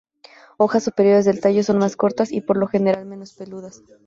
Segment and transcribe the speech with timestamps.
[0.57, 3.83] Hojas superiores del tallo son más cortas y por lo general menos peludas.